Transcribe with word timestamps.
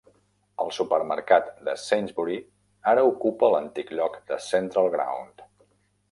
El 0.63 0.71
supermercat 0.75 1.49
de 1.67 1.75
Sainsbury 1.81 2.37
ara 2.93 3.03
ocupa 3.09 3.49
l'antic 3.57 3.91
lloc 3.99 4.17
de 4.31 4.39
Central 4.47 4.89
Ground. 4.97 5.45